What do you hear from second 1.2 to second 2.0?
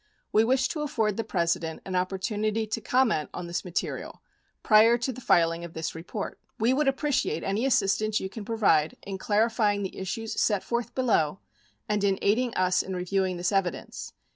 President an